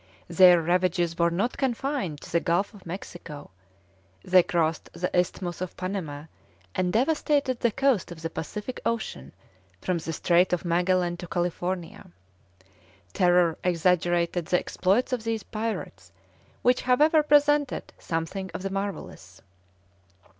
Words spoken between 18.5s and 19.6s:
of the marvellous.